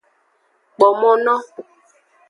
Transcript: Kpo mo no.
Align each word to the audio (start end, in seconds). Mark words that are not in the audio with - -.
Kpo 0.75 0.87
mo 0.99 1.09
no. 1.23 1.35